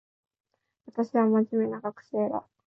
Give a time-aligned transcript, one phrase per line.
[0.87, 2.43] 私は真面目な学生だ